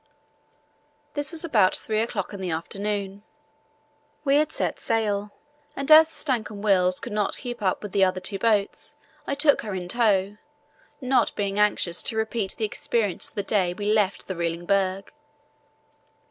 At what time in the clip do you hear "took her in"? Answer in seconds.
9.35-9.87